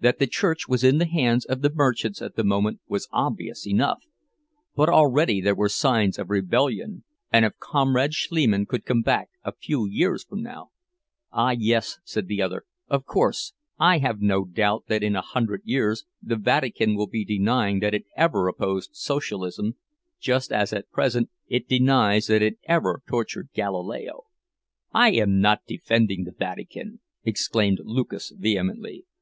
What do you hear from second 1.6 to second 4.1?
the merchants at the moment was obvious enough;